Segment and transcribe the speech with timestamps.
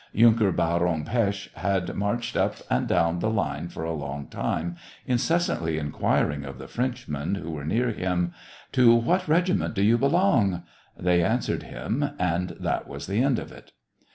[0.15, 5.77] Yunker Baron Pesth had marched up and down the line for a long time, incessantly
[5.77, 6.63] inquiring of 114 SEVASTOPOL IN MAY.
[6.65, 8.33] the Frenchmen who were near him:"
[8.71, 10.63] To what regiment do you belong?"
[10.97, 13.73] They answered him; and that was the end of it.